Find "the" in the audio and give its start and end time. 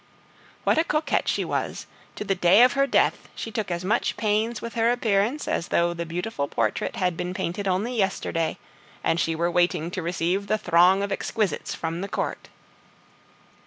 2.23-2.33, 5.93-6.07, 10.47-10.57, 12.01-12.09